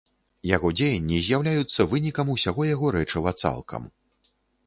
Яго 0.51 0.69
дзеянні 0.77 1.19
з'яўляюцца 1.25 1.85
вынікам 1.91 2.33
усяго 2.35 2.61
яго 2.69 2.85
рэчыва 2.97 3.35
цалкам. 3.43 3.87